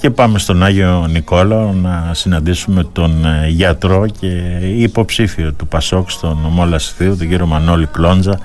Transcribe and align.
Και 0.00 0.10
πάμε 0.10 0.38
στον 0.38 0.62
Άγιο 0.62 1.06
Νικόλαο 1.10 1.72
να 1.72 2.10
συναντήσουμε 2.14 2.84
τον 2.92 3.24
ε, 3.24 3.48
γιατρό 3.48 4.06
και 4.20 4.58
υποψήφιο 4.62 5.52
του 5.52 5.66
Πασόκ 5.66 6.10
στον 6.10 6.38
νομό 6.42 6.64
Λασιθίου, 6.64 7.16
τον 7.16 7.28
κύριο 7.28 7.46
Μανώλη 7.46 7.86
Κλόντζα, 7.86 8.40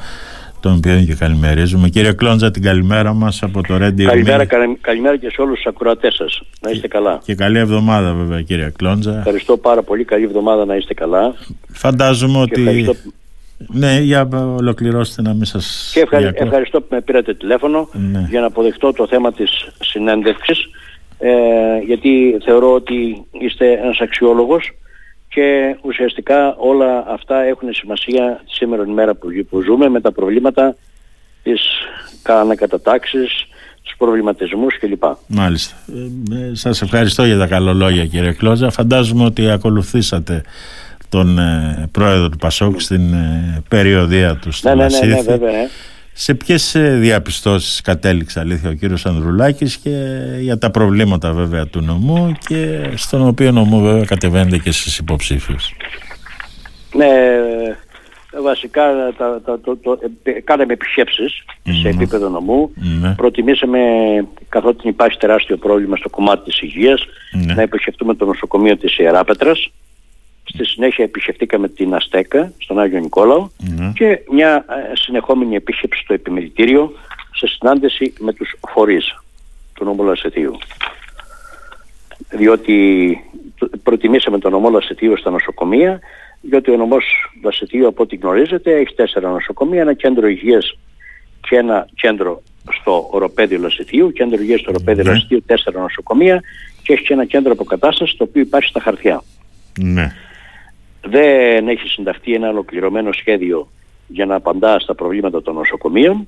τον 0.60 0.76
οποίο 0.76 1.04
και 1.04 1.14
καλημερίζουμε. 1.14 1.90
Κύριε 1.90 2.12
Κλόντζα, 2.12 2.52
την 2.52 2.62
καλημέρα 2.62 3.14
μας 3.14 3.44
από 3.44 3.62
το 3.62 3.76
Radio 3.76 4.04
Καλημέρα, 4.04 4.46
καλημέρα 4.82 5.18
και 5.18 5.30
σε 5.30 5.42
όλους 5.42 5.56
τους 5.56 5.66
ακροατές 5.66 6.16
σας. 6.16 6.42
Να 6.62 6.70
είστε 6.70 6.88
καλά. 6.88 7.20
Και 7.24 7.36
καλή 7.36 7.58
εβδομάδα 7.58 8.14
βέβαια 8.14 8.42
κύριε 8.42 8.72
Κλόντζα. 8.78 9.18
Ευχαριστώ 9.18 9.58
πάρα 9.58 9.84
πολύ. 9.84 10.04
Καλή 10.04 10.24
εβδομάδα 10.24 10.66
να 10.66 10.76
είστε 10.76 10.94
καλά. 10.94 11.36
Φαντάζομαι 11.72 12.38
ότι... 12.38 12.62
Ευχαριστώ... 12.62 12.94
Ναι, 13.58 14.00
για 14.00 14.28
ολοκληρώστε 14.58 15.22
να 15.22 15.34
μην 15.34 15.46
σας... 15.46 15.92
Και 15.94 16.08
ευχαριστώ 16.36 16.82
που 16.82 16.88
με 16.90 17.02
πήρατε 17.02 17.34
τηλέφωνο 17.34 17.90
ναι. 17.94 18.28
για 18.30 18.40
να 18.40 18.46
αποδεχτώ 18.46 18.94
το 18.94 19.08
θέμα 19.08 19.34
της 19.34 19.68
συνέντευξης 19.80 20.70
ε, 21.18 21.78
γιατί 21.86 22.38
θεωρώ 22.44 22.74
ότι 22.74 23.26
είστε 23.32 23.72
ένας 23.72 24.00
αξιόλογος 24.00 24.72
και 25.28 25.76
ουσιαστικά 25.82 26.56
όλα 26.56 27.06
αυτά 27.08 27.42
έχουν 27.42 27.74
σημασία 27.74 28.42
σήμερα 28.46 28.84
ημέρα 28.88 29.16
που, 29.16 29.28
που 29.50 29.62
ζούμε 29.62 29.90
με 29.90 30.02
τα 30.02 30.12
προβλήματα 30.12 30.76
της 31.44 31.62
ανακατατάξεις, 32.24 33.48
τους 33.84 33.96
προβληματισμούς 33.98 34.80
κλπ. 34.80 35.04
Μάλιστα. 35.28 35.76
Ε, 36.32 36.50
ε, 36.50 36.56
σας 36.56 36.82
ευχαριστώ 36.82 37.26
για 37.26 37.38
τα 37.38 37.48
καλολόγια 37.48 38.06
κύριε 38.06 38.32
Κλόζα. 38.32 38.70
Φαντάζομαι 38.70 39.24
ότι 39.24 39.50
ακολουθήσατε 39.50 40.44
τον 41.10 41.40
ε, 41.40 41.88
πρόεδρο 41.92 42.30
του 42.30 42.38
Πασόκ 42.38 42.82
στην 42.82 43.14
ε, 43.14 43.64
περιοδία 43.70 44.36
του 44.36 44.52
στο 44.52 44.76
ναι, 44.76 44.86
ναι, 44.86 45.00
ναι, 45.00 45.16
ναι, 45.16 45.22
βέβαια. 45.22 45.70
Ναι. 46.16 46.22
Σε 46.22 46.34
ποιες 46.34 46.76
διαπιστώσεις 47.00 47.82
κατέληξε 47.82 48.40
αλήθεια 48.40 48.70
ο 48.70 48.74
κύριος 48.74 49.06
Ανδρουλάκης 49.06 49.78
και 49.78 49.90
για 50.40 50.58
τα 50.58 50.72
προβλήματα 50.72 51.34
βέβαια 51.34 51.68
του 51.68 51.82
νομού 51.82 52.32
και 52.48 52.90
στον 52.96 53.28
οποίο 53.28 53.52
νομού 53.52 53.82
βέβαια 53.82 54.06
κατεβαίνετε 54.06 54.58
και 54.58 54.72
στις 54.72 54.98
υποψήφιους. 54.98 55.76
Ναι, 56.96 57.10
βασικά 58.42 58.84
τα, 59.18 59.42
τα, 59.46 59.60
το, 59.60 59.78
το, 59.78 60.00
ε, 60.24 60.32
κάναμε 60.32 60.74
επισκέψεις 60.74 61.44
σε 61.82 61.88
επίπεδο 61.88 62.30
νομού. 62.30 62.72
Ναι. 62.76 63.16
Προτιμήσαμε, 63.16 63.80
καθότι 64.50 64.88
υπάρχει 64.88 65.18
τεράστιο 65.18 65.58
πρόβλημα 65.58 65.96
στο 65.96 66.10
κομμάτι 66.10 66.44
της 66.44 66.62
υγείας, 66.62 67.06
ναι. 67.46 67.54
να 67.54 67.62
επισκεφτούμε 67.62 68.16
το 68.16 68.26
νοσοκομείο 68.26 68.78
της 68.78 68.98
Ιεράπετρας 68.98 69.70
Στη 70.56 70.66
συνέχεια 70.66 71.04
επισκεφτήκαμε 71.04 71.70
την 71.70 71.94
Αστέκα 71.94 72.54
στον 72.58 72.80
Άγιο 72.80 73.00
Νικόλαο 73.00 73.50
ναι. 73.58 73.92
και 73.96 74.20
μια 74.32 74.66
ε, 74.70 74.96
συνεχόμενη 74.96 75.56
επίσκεψη 75.56 76.02
στο 76.04 76.14
επιμελητήριο 76.14 76.92
σε 77.36 77.48
συνάντηση 77.48 78.14
με 78.20 78.34
τους 78.34 78.56
φορείς 78.68 79.16
του 79.74 79.84
νομού 79.84 80.04
Λασετίου. 80.04 80.58
Διότι 82.30 83.20
προτιμήσαμε 83.84 84.40
τον 84.40 84.52
νομό 84.52 84.70
Λασετίου 84.70 85.18
στα 85.18 85.30
νοσοκομεία 85.30 86.00
διότι 86.42 86.72
ο 86.72 86.78
νομός 86.78 87.04
Λασετίου 87.44 87.88
από 87.88 88.04
ό,τι 88.04 88.16
γνωρίζετε 88.16 88.76
έχει 88.76 88.96
τέσσερα 88.96 89.30
νοσοκομεία, 89.30 89.82
ένα 89.82 89.94
κέντρο 89.94 90.28
υγείας 90.28 90.78
και 91.50 91.56
ένα 91.56 91.88
κέντρο 91.96 92.42
στο 92.80 93.08
οροπέδιο 93.12 93.60
Λασετίου, 93.60 94.12
κέντρο 94.12 94.42
υγείας 94.42 94.60
στο 94.60 94.72
οροπέδιο 94.72 95.04
ναι. 95.04 95.10
Λασετίου, 95.10 95.44
τέσσερα 95.46 95.80
νοσοκομεία 95.80 96.42
και 96.84 96.94
έχει 96.94 97.04
και 97.04 97.14
ένα 97.14 97.26
κέντρο 97.26 97.52
αποκατάστασης 97.52 98.18
το 98.18 98.24
οποίο 98.24 98.42
υπάρχει 98.42 98.70
στα 98.70 98.80
χαρτιά. 98.80 99.24
Ναι 99.80 100.14
δεν 101.06 101.68
έχει 101.68 101.88
συνταχθεί 101.88 102.34
ένα 102.34 102.50
ολοκληρωμένο 102.50 103.12
σχέδιο 103.12 103.68
για 104.08 104.26
να 104.26 104.36
απαντά 104.36 104.80
στα 104.80 104.96
προβλήματα 104.96 105.42
των 105.42 105.56
νοσοκομείων 105.56 106.28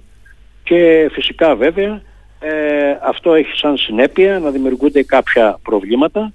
και 0.63 1.09
φυσικά 1.11 1.55
βέβαια 1.55 2.01
ε, 2.39 2.97
αυτό 3.01 3.33
έχει 3.33 3.57
σαν 3.57 3.77
συνέπεια 3.77 4.39
να 4.39 4.49
δημιουργούνται 4.49 5.03
κάποια 5.03 5.59
προβλήματα 5.63 6.33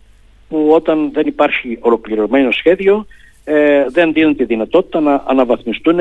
που 0.48 0.68
όταν 0.70 1.10
δεν 1.12 1.26
υπάρχει 1.26 1.78
ολοκληρωμένο 1.80 2.50
σχέδιο 2.50 3.06
ε, 3.44 3.84
δεν 3.88 4.12
δίνουν 4.12 4.36
τη 4.36 4.44
δυνατότητα 4.44 5.00
να 5.00 5.22
αναβαθμιστούν 5.26 5.98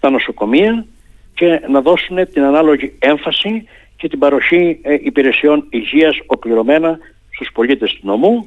τα 0.00 0.10
νοσοκομεία 0.10 0.86
και 1.34 1.60
να 1.68 1.80
δώσουν 1.80 2.28
την 2.32 2.42
ανάλογη 2.42 2.96
έμφαση 2.98 3.64
και 3.96 4.08
την 4.08 4.18
παροχή 4.18 4.78
ε, 4.82 4.94
υπηρεσιών 4.94 5.66
υγείας 5.70 6.18
οκληρωμένα 6.26 6.98
στους 7.30 7.50
πολίτες 7.52 7.92
του 7.92 8.06
νομού 8.06 8.46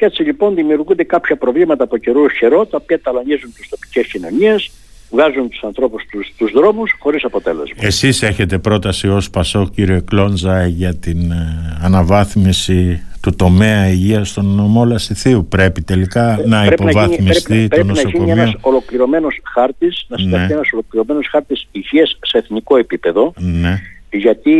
και 0.00 0.06
έτσι 0.06 0.22
λοιπόν 0.22 0.54
δημιουργούνται 0.54 1.04
κάποια 1.04 1.36
προβλήματα 1.36 1.84
από 1.84 1.96
καιρό 1.96 2.28
σε 2.28 2.36
καιρό 2.38 2.66
τα 2.66 2.78
οποία 2.82 3.00
ταλανίζουν 3.00 3.52
τις 3.54 3.68
τοπικές 3.68 4.06
κοινωνίες, 4.06 4.70
βγάζουν 5.10 5.48
τους 5.48 5.62
ανθρώπους 5.62 6.02
στους, 6.02 6.26
στους 6.26 6.52
δρόμους 6.52 6.94
χωρίς 6.98 7.24
αποτέλεσμα. 7.24 7.76
Εσείς 7.78 8.22
έχετε 8.22 8.58
πρόταση 8.58 9.08
ως 9.08 9.30
Πασό 9.30 9.68
κύριε 9.74 10.00
Κλόντζα 10.00 10.66
για 10.66 10.94
την 10.94 11.30
ε, 11.30 11.78
αναβάθμιση 11.82 13.06
του 13.22 13.36
τομέα 13.36 13.88
υγείας 13.88 14.28
στον 14.28 14.46
νομό 14.46 14.84
Λασιθίου. 14.84 15.46
Πρέπει 15.48 15.82
τελικά 15.82 16.40
ε, 16.40 16.46
να 16.46 16.64
πρέπει 16.64 16.82
υποβαθμιστεί 16.82 17.22
να 17.22 17.56
γίνει, 17.56 17.68
πρέπει, 17.68 17.68
το 17.68 17.68
πρέπει 17.68 17.86
νοσοκομείο. 17.86 18.26
να 18.26 18.32
γίνει 18.32 18.40
ένας 18.40 18.54
ολοκληρωμένος 18.60 19.40
χάρτης, 19.44 20.04
να 20.08 20.16
συνταχθεί 20.18 20.46
ναι. 20.46 20.54
ένας 20.54 20.72
ολοκληρωμένος 20.72 21.26
χάρτης 21.30 21.66
υγείας 21.72 22.18
σε 22.20 22.38
εθνικό 22.38 22.76
επίπεδο. 22.76 23.32
Ναι. 23.36 23.80
Γιατί 24.10 24.54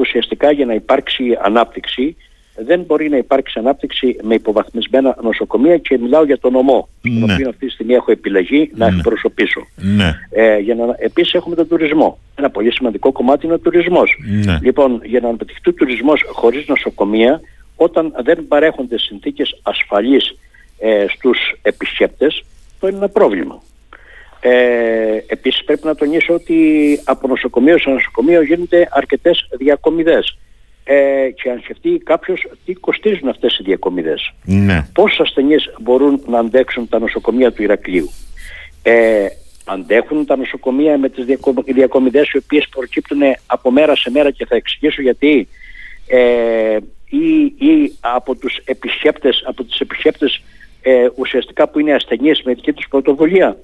ουσιαστικά 0.00 0.52
για 0.52 0.66
να 0.66 0.74
υπάρξει 0.74 1.24
ανάπτυξη 1.42 2.16
δεν 2.56 2.80
μπορεί 2.80 3.08
να 3.08 3.16
υπάρξει 3.16 3.58
ανάπτυξη 3.58 4.16
με 4.22 4.34
υποβαθμισμένα 4.34 5.16
νοσοκομεία 5.22 5.78
και 5.78 5.98
μιλάω 5.98 6.24
για 6.24 6.38
τον 6.38 6.52
νομό, 6.52 6.88
ναι. 7.00 7.20
τον 7.20 7.30
οποίο 7.30 7.48
αυτή 7.48 7.66
τη 7.66 7.72
στιγμή 7.72 7.94
έχω 7.94 8.10
επιλεγεί 8.10 8.70
να 8.74 8.90
ναι. 8.90 8.96
εκπροσωπήσω. 8.96 9.66
Ναι. 9.76 10.14
Ε, 10.30 10.58
για 10.58 10.74
να, 10.74 10.94
επίσης 10.98 11.34
έχουμε 11.34 11.56
τον 11.56 11.68
τουρισμό. 11.68 12.18
Ένα 12.34 12.50
πολύ 12.50 12.72
σημαντικό 12.72 13.12
κομμάτι 13.12 13.46
είναι 13.46 13.54
ο 13.54 13.58
τουρισμός. 13.58 14.18
Ναι. 14.44 14.58
Λοιπόν, 14.62 15.00
για 15.04 15.20
να 15.20 15.28
αναπτυχθεί 15.28 15.68
ο 15.68 15.72
τουρισμός 15.72 16.24
χωρίς 16.32 16.66
νοσοκομεία, 16.68 17.40
όταν 17.76 18.12
δεν 18.24 18.46
παρέχονται 18.48 18.98
συνθήκες 18.98 19.60
ασφαλής 19.62 20.36
ε, 20.78 21.04
στους 21.08 21.38
επισκέπτες, 21.62 22.44
το 22.80 22.86
είναι 22.86 22.96
ένα 22.96 23.08
πρόβλημα. 23.08 23.62
Ε, 24.40 25.24
επίσης 25.26 25.64
πρέπει 25.64 25.86
να 25.86 25.94
τονίσω 25.94 26.34
ότι 26.34 26.58
από 27.04 27.28
νοσοκομείο 27.28 27.78
σε 27.78 27.90
νοσοκομείο 27.90 28.42
γίνονται 28.42 28.88
αρκετές 28.90 29.48
διακομιδές 29.58 30.36
ε, 30.88 31.30
και 31.30 31.50
αν 31.50 31.60
σκεφτεί 31.62 32.00
κάποιος 32.04 32.46
τι 32.64 32.72
κοστίζουν 32.72 33.28
αυτές 33.28 33.58
οι 33.58 33.62
διακομιδές. 33.62 34.32
Ναι. 34.44 34.88
Πόσους 34.92 35.20
ασθενείς 35.20 35.74
μπορούν 35.80 36.22
να 36.26 36.38
αντέξουν 36.38 36.88
τα 36.88 36.98
νοσοκομεία 36.98 37.52
του 37.52 37.62
Ηρακλείου. 37.62 38.10
Ε, 38.82 39.26
αντέχουν 39.64 40.26
τα 40.26 40.36
νοσοκομεία 40.36 40.98
με 40.98 41.08
τις 41.08 41.24
διακομιδές 41.64 42.30
οι 42.30 42.36
οποίες 42.36 42.68
προκύπτουν 42.68 43.20
από 43.46 43.70
μέρα 43.70 43.96
σε 43.96 44.10
μέρα 44.10 44.30
και 44.30 44.46
θα 44.46 44.56
εξηγήσω 44.56 45.02
γιατί 45.02 45.48
ε, 46.06 46.76
ή, 47.08 47.44
ή 47.44 47.92
από 48.00 48.34
τους 48.34 48.56
επισκέπτες, 48.64 49.42
από 49.46 49.64
τους 49.64 49.80
επισκέπτες 49.80 50.42
ε, 50.82 51.08
ουσιαστικά 51.14 51.68
που 51.68 51.78
είναι 51.78 51.94
ασθενείς 51.94 52.42
με 52.42 52.54
δική 52.54 52.72
τους 52.72 52.86
πρωτοβουλία. 52.88 53.56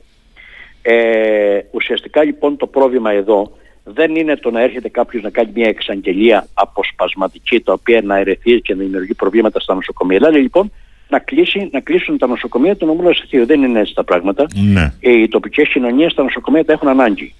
Ε, 0.82 1.58
ουσιαστικά 1.70 2.24
λοιπόν 2.24 2.56
το 2.56 2.66
πρόβλημα 2.66 3.12
εδώ 3.12 3.52
δεν 3.84 4.16
είναι 4.16 4.36
το 4.36 4.50
να 4.50 4.60
έρχεται 4.60 4.88
κάποιος 4.88 5.22
να 5.22 5.30
κάνει 5.30 5.50
μια 5.54 5.68
εξαγγελία 5.68 6.46
αποσπασματική, 6.54 7.60
τα 7.60 7.72
οποία 7.72 8.00
να 8.02 8.16
ερεθεί 8.16 8.60
και 8.60 8.74
να 8.74 8.82
δημιουργεί 8.82 9.14
προβλήματα 9.14 9.60
στα 9.60 9.74
νοσοκομεία. 9.74 10.18
Δηλαδή 10.18 10.38
λοιπόν 10.38 10.72
να, 11.08 11.18
κλείσει, 11.18 11.68
να 11.72 11.80
κλείσουν 11.80 12.18
τα 12.18 12.26
νοσοκομεία 12.26 12.76
του 12.76 12.86
νομού 12.86 13.02
Λασιθίου. 13.02 13.46
Δεν 13.46 13.62
είναι 13.62 13.80
έτσι 13.80 13.94
τα 13.94 14.04
πράγματα. 14.04 14.46
Ναι. 14.54 14.92
Ε, 15.00 15.10
οι 15.10 15.28
τοπικές 15.28 15.68
κοινωνίες 15.68 16.14
τα 16.14 16.22
νοσοκομεία 16.22 16.64
τα 16.64 16.72
έχουν 16.72 16.88
ανάγκη. 16.88 17.34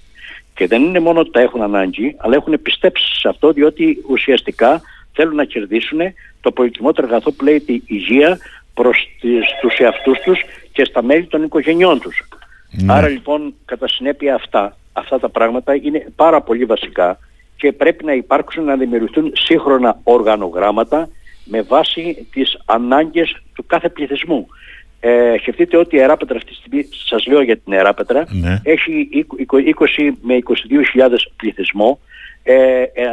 Και 0.55 0.67
δεν 0.67 0.81
είναι 0.83 0.99
μόνο 0.99 1.19
ότι 1.19 1.31
τα 1.31 1.41
έχουν 1.41 1.61
ανάγκη, 1.61 2.15
αλλά 2.17 2.35
έχουν 2.35 2.61
πιστέψει 2.61 3.19
σε 3.19 3.27
αυτό, 3.29 3.51
διότι 3.51 3.97
ουσιαστικά 4.09 4.81
θέλουν 5.13 5.35
να 5.35 5.45
κερδίσουν 5.45 5.99
το 6.41 6.51
πολυτιμότερο 6.51 7.07
αγαθό 7.07 7.31
που 7.31 7.43
λέει 7.43 7.59
τη 7.59 7.81
υγεία 7.85 8.37
προς 8.73 9.07
τους 9.61 9.77
εαυτούς 9.77 10.19
τους 10.19 10.39
και 10.71 10.85
στα 10.85 11.03
μέλη 11.03 11.25
των 11.25 11.43
οικογενειών 11.43 11.99
τους. 11.99 12.27
Ναι. 12.71 12.93
Άρα 12.93 13.07
λοιπόν 13.07 13.53
κατά 13.65 13.87
συνέπεια 13.87 14.35
αυτά 14.35 14.77
αυτά 14.93 15.19
τα 15.19 15.29
πράγματα 15.29 15.75
είναι 15.75 16.07
πάρα 16.15 16.41
πολύ 16.41 16.65
βασικά 16.65 17.17
και 17.55 17.71
πρέπει 17.71 18.05
να 18.05 18.13
υπάρξουν 18.13 18.63
να 18.63 18.75
δημιουργηθούν 18.75 19.31
σύγχρονα 19.35 19.99
οργανογράμματα 20.03 21.09
με 21.43 21.61
βάση 21.61 22.27
τις 22.31 22.57
ανάγκες 22.65 23.41
του 23.55 23.65
κάθε 23.65 23.89
πληθυσμού. 23.89 24.47
Ε, 24.99 25.35
σκεφτείτε 25.39 25.77
ότι 25.77 25.95
η 25.95 25.99
Εράπετρα 25.99 26.37
αυτή 26.37 26.49
τη 26.49 26.55
στιγμή, 26.55 26.87
σας 27.07 27.25
λέω 27.25 27.41
για 27.41 27.57
την 27.57 27.73
Εράπετρα, 27.73 28.25
ναι. 28.29 28.61
έχει 28.63 29.09
20 29.37 30.11
με 30.21 30.37
22.000 30.95 31.09
πληθυσμό, 31.35 31.99
ε, 32.43 32.81
ε, 32.81 33.05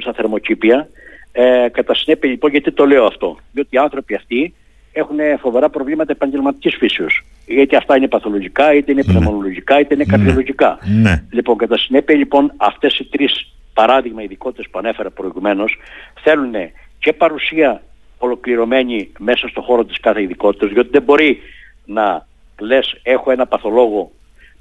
στα 0.00 0.12
θερμοκήπια. 0.12 0.88
Ε, 1.32 1.66
κατά 1.72 1.94
συνέπεια 1.94 2.30
λοιπόν 2.30 2.50
γιατί 2.50 2.72
το 2.72 2.86
λέω 2.86 3.04
αυτό, 3.04 3.38
διότι 3.52 3.76
οι 3.76 3.78
άνθρωποι 3.78 4.14
αυτοί 4.14 4.54
έχουν 4.92 5.18
φοβερά 5.40 5.68
προβλήματα 5.68 6.12
επαγγελματικής 6.12 6.76
φύσεως. 6.76 7.24
Γιατί 7.50 7.76
αυτά 7.76 7.96
είναι 7.96 8.08
παθολογικά, 8.08 8.74
είτε 8.74 8.92
είναι 8.92 9.02
ναι. 9.06 9.12
πνευμονολογικά, 9.12 9.80
είτε 9.80 9.94
είναι 9.94 10.04
ναι. 10.04 10.16
καρδιολογικά. 10.16 10.78
Ναι. 11.02 11.24
Λοιπόν, 11.30 11.56
κατά 11.56 11.78
συνέπεια 11.78 12.16
λοιπόν 12.16 12.52
αυτές 12.56 12.98
οι 12.98 13.04
τρεις 13.04 13.52
παράδειγμα 13.74 14.22
ειδικότητες 14.22 14.68
που 14.70 14.78
ανέφερα 14.78 15.10
προηγουμένως 15.10 15.78
θέλουν 16.22 16.52
και 16.98 17.12
παρουσία 17.12 17.82
ολοκληρωμένη 18.18 19.12
μέσα 19.18 19.48
στο 19.48 19.60
χώρο 19.60 19.84
της 19.84 20.00
κάθε 20.00 20.22
ειδικότητας, 20.22 20.70
διότι 20.70 20.88
δεν 20.92 21.02
μπορεί 21.02 21.38
να 21.84 22.26
λες 22.60 23.00
έχω 23.02 23.30
ένα 23.30 23.46
παθολόγο 23.46 24.10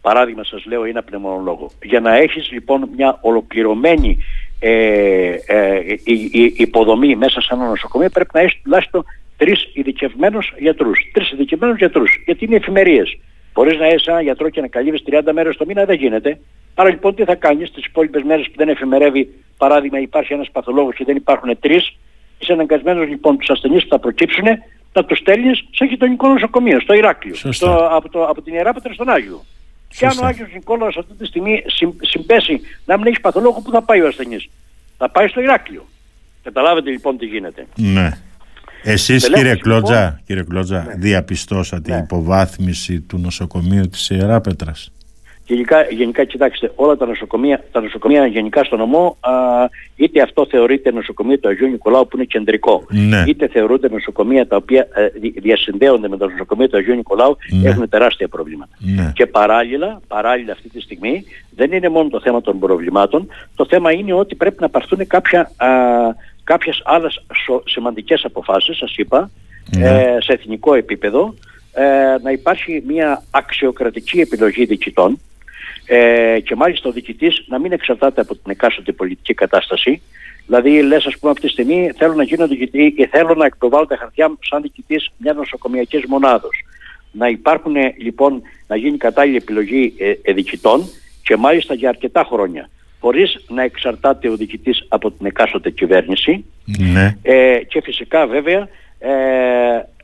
παράδειγμα 0.02 0.44
σας 0.44 0.66
λέω 0.66 0.84
ένα 0.84 1.04
πνευμονολόγο. 1.04 1.72
Για 1.84 2.00
να 2.00 2.16
έχεις 2.16 2.52
λοιπόν 2.52 2.90
μια 2.96 3.18
ολοκληρωμένη 3.22 4.18
ε, 4.60 5.36
ε, 5.46 5.80
υποδομή 6.56 7.16
μέσα 7.16 7.42
σε 7.42 7.54
ένα 7.54 7.68
νοσοκομείο 7.68 8.10
πρέπει 8.10 8.30
να 8.34 8.40
έχεις 8.40 8.62
τουλάχιστον 8.64 9.06
τρεις 9.40 9.70
ειδικευμένους 9.74 10.54
γιατρούς. 10.58 11.00
Τρεις 11.14 11.32
ειδικευμένους 11.32 11.78
γιατρούς, 11.78 12.22
γιατί 12.26 12.46
είναι 12.46 12.56
εφημερίες. 12.56 13.18
Μπορείς 13.54 13.80
να 13.80 13.86
έχει 13.86 14.10
ένα 14.10 14.22
γιατρό 14.22 14.50
και 14.50 14.62
να 14.62 14.68
καλύβεις 14.68 15.04
30 15.06 15.34
μέρες 15.34 15.58
το 15.58 15.66
μήνα, 15.66 15.86
δεν 15.86 15.98
γίνεται. 15.98 16.40
Άρα 16.76 16.90
λοιπόν 16.90 17.16
τι 17.16 17.24
θα 17.24 17.36
κάνεις 17.36 17.72
τις 17.72 17.86
υπόλοιπες 17.86 18.24
μέρες 18.24 18.46
που 18.46 18.54
δεν 18.56 18.70
εφημερεύει, 18.70 19.34
παράδειγμα, 19.58 20.00
υπάρχει 20.00 20.34
ένας 20.34 20.50
παθολόγος 20.52 20.96
και 20.96 21.04
δεν 21.04 21.16
υπάρχουν 21.16 21.60
τρεις, 21.60 21.98
είσαι 22.40 22.54
αναγκασμένος 22.54 23.08
λοιπόν 23.08 23.38
τους 23.38 23.50
ασθενείς 23.50 23.84
που 23.84 23.90
θα 23.90 24.00
προκύψουν 24.00 24.46
να 24.94 25.06
τους 25.06 25.18
στέλνεις 25.18 25.66
σε 25.72 25.86
γειτονικό 25.86 26.28
νοσοκομείο, 26.28 26.80
στο 26.80 26.94
Ηράκλειο, 26.94 27.36
στο, 27.36 27.88
από, 27.92 28.10
το, 28.10 28.26
από 28.26 28.42
την 28.42 28.54
Ιεράπετρα 28.54 28.94
στον 28.94 29.10
Άγιο. 29.10 29.44
Και 29.98 30.06
αν 30.06 30.18
ο 30.22 30.26
Άγιος 30.26 30.50
Νικόλαος 30.54 30.98
αυτή 30.98 31.14
τη 31.14 31.26
στιγμή 31.26 31.64
συμπέσει 32.02 32.62
να 32.86 32.98
μην 32.98 33.08
έχει 33.08 33.20
παθολόγο, 33.20 33.62
πού 33.62 33.72
θα 33.72 33.82
πάει 33.82 34.02
ο 34.02 34.08
ασθενής; 34.08 34.50
Θα 34.98 35.10
πάει 35.10 35.28
στο 35.28 35.42
Ηράκλειο. 35.42 35.86
Καταλάβετε 36.44 36.90
λοιπόν 36.90 37.18
τι 37.18 37.26
γίνεται. 37.26 37.68
Ναι. 37.76 38.10
Εσείς 38.84 39.30
κύριε 39.30 39.56
Κλότζα, 39.56 40.04
λοιπόν, 40.04 40.20
κύριε 40.26 40.44
Κλότζα 40.44 40.84
ναι. 40.84 40.94
διαπιστώσατε 40.98 41.92
ναι. 41.92 41.98
υποβάθμιση 41.98 43.02
του 43.02 43.18
νοσοκομείου 43.18 43.90
της 43.90 44.10
Ιεράπετρας. 44.10 44.92
Γενικά, 45.50 45.86
γενικά 45.90 46.24
κοιτάξτε, 46.24 46.72
όλα 46.76 46.98
τα 46.98 47.06
νοσοκομεία, 47.06 47.64
τα 47.72 47.82
νοσοκομεία 47.82 48.26
γενικά 48.26 48.64
στο 48.64 48.76
νομό, 48.76 49.18
α, 49.20 49.32
είτε 49.96 50.22
αυτό 50.22 50.48
θεωρείται 50.50 50.92
νοσοκομείο 50.92 51.40
του 51.40 51.48
Αγίου 51.48 51.68
Νικολάου 51.68 52.08
που 52.08 52.16
είναι 52.16 52.26
κεντρικό, 52.26 52.86
ναι. 52.90 53.24
είτε 53.28 53.48
θεωρούνται 53.48 53.90
νοσοκομεία 53.90 54.48
τα 54.48 54.56
οποία 54.56 54.88
ε, 54.94 55.30
διασυνδέονται 55.40 56.08
με 56.08 56.18
το 56.18 56.30
νοσοκομείο 56.30 56.70
του 56.70 56.78
Αγίου 56.78 56.96
Νικολάου, 56.96 57.38
ναι. 57.52 57.70
έχουν 57.70 57.90
τεράστια 57.90 58.28
προβλήματα. 58.28 58.72
Ναι. 58.78 59.12
Και 59.16 59.26
παράλληλα, 59.26 60.02
παράλληλα 60.08 60.52
αυτή 60.52 60.70
τη 60.70 60.82
στιγμή, 60.82 61.24
δεν 61.56 61.72
είναι 61.72 61.90
μόνο 61.90 62.10
το 62.10 62.22
θέμα 62.22 62.42
των 62.42 62.60
προβλημάτων, 62.60 63.28
το 63.56 63.66
θέμα 63.70 63.92
είναι 63.92 64.14
ότι 64.14 64.36
πρέπει 64.36 64.58
να 64.60 64.70
πάρθουν 64.70 65.08
κάποια, 65.08 65.52
α, 65.56 65.68
κάποιες 66.52 66.82
άλλες 66.86 67.26
σημαντικές 67.66 68.24
αποφάσεις, 68.26 68.78
σας 68.78 68.96
είπα, 68.98 69.32
ναι. 69.78 69.90
ε, 69.90 70.18
σε 70.20 70.34
εθνικό 70.34 70.74
επίπεδο, 70.74 71.34
ε, 71.74 71.84
να 72.24 72.32
υπάρχει 72.32 72.84
μια 72.88 73.24
αξιοκρατική 73.32 74.20
επιλογή 74.20 74.66
διοικητών, 74.66 75.20
ε, 75.86 76.40
και 76.40 76.56
μάλιστα 76.56 76.90
ο 76.90 76.92
διοικητής 76.92 77.46
να 77.48 77.60
μην 77.60 77.72
εξαρτάται 77.72 78.22
από 78.22 78.36
την 78.36 78.52
εκάστοτε 78.52 78.92
πολιτική 78.92 79.34
κατάσταση. 79.34 80.02
Δηλαδή, 80.46 80.82
λες, 80.82 81.06
ας 81.06 81.18
πούμε, 81.18 81.32
αυτή 81.32 81.46
τη 81.46 81.52
στιγμή 81.52 81.92
θέλω 81.98 82.14
να 82.14 82.24
γίνω 82.24 82.48
διοικητή 82.48 82.94
ή 82.98 83.06
θέλω 83.06 83.34
να 83.34 83.46
εκπροβάλλω 83.46 83.86
τα 83.86 83.98
χαρτιά 83.98 84.30
μου 84.30 84.38
σαν 84.42 84.62
διοικητής 84.62 85.10
μιας 85.18 85.36
νοσοκομιακής 85.36 86.04
μονάδος. 86.08 86.66
Να 87.12 87.28
υπάρχουν 87.28 87.76
λοιπόν, 87.98 88.42
να 88.68 88.76
γίνει 88.76 88.98
κατάλληλη 88.98 89.38
επιλογή 89.38 89.94
ε, 89.98 90.14
ε, 90.22 90.34
διοικητών 90.34 90.90
και 91.24 91.36
μάλιστα 91.38 91.74
για 91.74 91.90
αρκετά 91.90 92.24
χρόνια. 92.24 92.70
Χωρίς 93.00 93.46
να 93.50 93.64
εξαρτάται 93.64 94.30
ο 94.30 94.36
διοικητής 94.36 94.86
από 94.88 95.12
την 95.12 95.26
εκάστοτε 95.26 95.70
κυβέρνηση. 95.70 96.46
Ναι. 96.94 97.16
Ε, 97.22 97.60
και 97.68 97.82
φυσικά 97.82 98.28
βέβαια 98.28 98.68
ε, 99.00 99.10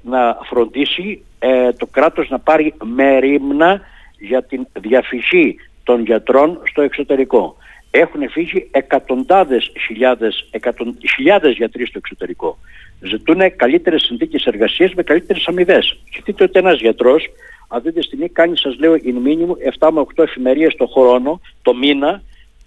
να 0.01 0.37
φροντίσει 0.49 1.23
ε, 1.39 1.71
το 1.71 1.85
κράτος 1.85 2.29
να 2.29 2.39
πάρει 2.39 2.73
μερίμνα 2.83 3.81
για 4.19 4.43
την 4.43 4.67
διαφυγή 4.79 5.55
των 5.83 6.01
γιατρών 6.01 6.61
στο 6.63 6.81
εξωτερικό. 6.81 7.55
Έχουν 7.91 8.29
φύγει 8.29 8.67
εκατοντάδες 8.71 9.71
χιλιάδες, 9.85 10.47
εκατον, 10.51 10.97
χιλιάδες 11.15 11.55
γιατροί 11.55 11.85
στο 11.85 11.97
εξωτερικό. 11.97 12.57
Ζητούν 12.99 13.55
καλύτερες 13.55 14.01
συνθήκες 14.01 14.45
εργασίας 14.45 14.93
με 14.93 15.03
καλύτερες 15.03 15.47
αμοιβές. 15.47 15.99
Σκεφτείτε 16.09 16.43
ότι 16.43 16.59
ένας 16.59 16.79
γιατρός 16.79 17.25
αυτή 17.67 17.91
τη 17.91 18.01
στιγμή 18.01 18.29
κάνει, 18.29 18.57
σας 18.57 18.77
λέω, 18.79 18.93
in 18.93 19.27
minimum 19.27 19.79
7 19.79 19.91
με 19.91 19.99
8 19.99 20.23
εφημερίες 20.23 20.75
το 20.75 20.85
χρόνο, 20.85 21.41
το 21.61 21.73
μήνα, 21.73 22.21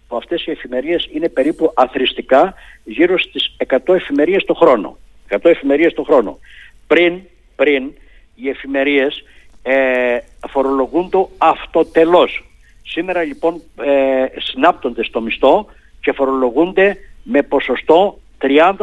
που 0.08 0.16
αυτές 0.16 0.46
οι 0.46 0.50
εφημερίες 0.50 1.08
είναι 1.12 1.28
περίπου 1.28 1.72
αθρηστικά 1.75 2.55
γύρω 2.84 3.19
στις 3.19 3.56
100 3.66 3.94
εφημερίες 3.94 4.44
το 4.44 4.55
χρόνο. 4.55 4.99
100 5.28 5.38
εφημερίες 5.43 5.94
το 5.94 6.02
χρόνο. 6.02 6.38
Πριν, 6.87 7.20
πριν 7.56 7.93
οι 8.34 8.49
εφημερίες 8.49 9.25
ε, 9.62 10.19
φορολογούν 10.49 11.10
το 11.10 11.31
αυτοτελώς. 11.38 12.44
Σήμερα 12.82 13.22
λοιπόν 13.22 13.62
ε, 13.81 14.40
συνάπτονται 14.40 15.05
στο 15.05 15.20
μισθό 15.20 15.66
και 16.00 16.12
φορολογούνται 16.12 16.96
με 17.22 17.43
ποσοστό 17.43 18.19
30%. 18.40 18.76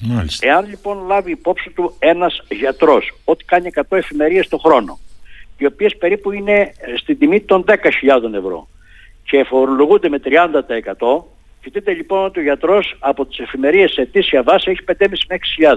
Μάλιστα. 0.00 0.46
Εάν 0.46 0.68
λοιπόν 0.68 1.06
λάβει 1.06 1.30
υπόψη 1.30 1.70
του 1.70 1.94
ένας 1.98 2.42
γιατρός 2.48 3.12
ότι 3.24 3.44
κάνει 3.44 3.70
100 3.74 3.82
εφημερίες 3.88 4.48
το 4.48 4.58
χρόνο 4.58 4.98
οι 5.58 5.66
οποίες 5.66 5.96
περίπου 5.96 6.32
είναι 6.32 6.52
ε, 6.52 6.96
στην 6.96 7.18
τιμή 7.18 7.40
των 7.40 7.64
10.000 7.68 7.74
ευρώ 8.34 8.68
και 9.32 9.44
φορολογούνται 9.44 10.08
με 10.08 10.20
30% 10.24 11.22
Κοιτείτε 11.62 11.92
λοιπόν 11.92 12.24
ότι 12.24 12.38
ο 12.38 12.42
γιατρός 12.42 12.96
από 12.98 13.26
τις 13.26 13.38
εφημερίες 13.38 13.92
σε 13.92 14.00
αιτήσια 14.00 14.42
βάση 14.42 14.70
έχει 14.70 14.80
5.500 14.86 15.06
με 15.28 15.38
6.000 15.60 15.76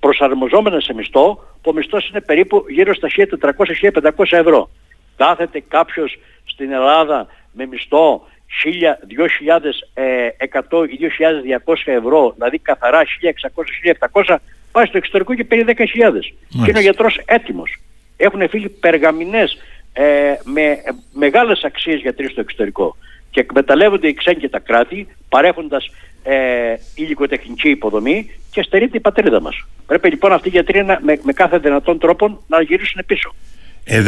προσαρμοζόμενα 0.00 0.80
σε 0.80 0.94
μισθό 0.94 1.44
που 1.62 1.70
ο 1.70 1.72
μισθός 1.72 2.08
είναι 2.08 2.20
περίπου 2.20 2.64
γύρω 2.68 2.94
στα 2.94 3.08
1.400-1.500 3.16 4.24
ευρώ. 4.30 4.70
Κάθεται 5.16 5.62
κάποιος 5.68 6.18
στην 6.44 6.72
Ελλάδα 6.72 7.26
με 7.52 7.66
μισθό 7.66 8.26
1.200 8.64 8.70
ή 8.70 10.08
2.200 11.64 11.74
ευρώ, 11.84 12.32
δηλαδή 12.36 12.58
καθαρά 12.58 13.02
1.600-1.700, 14.12 14.36
πάει 14.72 14.86
στο 14.86 14.96
εξωτερικό 14.96 15.34
και 15.34 15.44
παίρνει 15.44 15.74
10.000. 15.76 15.84
Και 16.48 16.70
είναι 16.70 16.78
ο 16.78 16.82
γιατρός 16.82 17.20
έτοιμος. 17.24 17.76
Έχουν 18.16 18.48
φύγει 18.48 18.68
περγαμηνές 18.68 19.58
ε, 19.96 20.34
με 20.44 20.82
μεγάλες 21.12 21.62
αξίες 21.64 22.00
γιατροί 22.00 22.28
στο 22.28 22.40
εξωτερικό 22.40 22.96
και 23.30 23.40
εκμεταλλεύονται 23.40 24.08
οι 24.08 24.14
ξένοι 24.14 24.40
και 24.40 24.48
τα 24.48 24.58
κράτη 24.58 25.06
παρέχοντας 25.28 25.90
ε, 26.22 26.74
υλικοτεχνική 26.94 27.68
υποδομή 27.68 28.30
και 28.50 28.62
στερείται 28.62 28.96
η 28.96 29.00
πατρίδα 29.00 29.40
μας. 29.40 29.66
Πρέπει 29.86 30.08
λοιπόν 30.08 30.32
αυτοί 30.32 30.48
οι 30.48 30.50
γιατροί 30.50 30.84
να, 30.84 30.98
με, 31.02 31.18
με 31.22 31.32
κάθε 31.32 31.58
δυνατόν 31.58 31.98
τρόπο 31.98 32.42
να 32.46 32.62
γυρίσουν 32.62 33.02
πίσω. 33.06 33.34
Ε, 33.84 34.02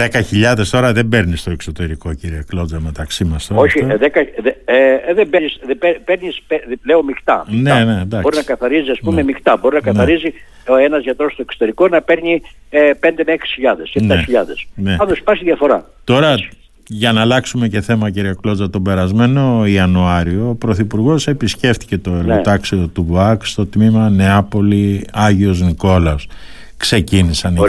10.000 0.55 0.67
τώρα 0.71 0.93
δεν 0.93 1.09
παίρνεις 1.09 1.41
στο 1.41 1.51
εξωτερικό, 1.51 2.15
κύριε 2.15 2.43
Κλότζα, 2.49 2.81
μεταξύ 2.81 3.25
μας 3.25 3.47
τώρα. 3.47 3.61
Όχι, 3.61 3.79
ε, 3.79 3.97
10, 3.97 4.21
ε, 4.65 4.75
ε, 5.09 5.15
δεν 5.15 5.29
παίρνεις, 5.29 5.59
παίρνεις, 6.05 6.43
λέω 6.85 7.03
μεικτά. 7.03 7.47
Ναι, 7.49 7.85
ναι, 7.85 8.01
εντάξει. 8.01 8.21
Μπορεί 8.21 8.37
να 8.37 8.43
καθαρίζει, 8.43 8.91
ας 8.91 8.99
πούμε, 8.99 9.17
ναι. 9.17 9.23
μεικτά. 9.23 9.57
Μπορεί 9.57 9.75
να 9.75 9.81
ναι. 9.85 9.93
καθαρίζει 9.93 10.33
ο 10.69 10.77
ένας 10.77 11.03
γιατρός 11.03 11.33
στο 11.33 11.43
εξωτερικό 11.43 11.89
να 11.89 12.03
παίρνει 12.03 12.43
ε, 12.71 12.91
5 13.01 13.11
με 13.27 13.37
6.000, 13.95 14.03
7.000. 14.03 14.09
Ναι. 14.75 14.91
ναι. 14.91 14.97
Πάντως 14.97 15.19
υπάρχει 15.19 15.45
διαφορά. 15.45 15.91
Τώρα, 16.05 16.35
για 16.87 17.13
να 17.13 17.21
αλλάξουμε 17.21 17.69
και 17.69 17.81
θέμα, 17.81 18.11
κύριε 18.11 18.35
Κλότζα, 18.41 18.71
τον 18.71 18.83
περασμένο 18.83 19.67
Ιανουάριο, 19.67 20.49
ο 20.49 20.55
Πρωθυπουργός 20.55 21.27
επισκέφτηκε 21.27 21.99
το 21.99 22.11
ναι. 22.11 22.19
εργοτάξιο 22.19 22.91
του 22.93 23.05
ΒΟΑΚ 23.05 23.45
στο 23.45 23.67
τμήμα 23.67 24.11
Νεάπολη 24.11 25.07
Άγιος 25.13 25.61
Νικόλαος. 25.61 26.29
Ξεκίνησαν 26.77 27.55
οι 27.55 27.61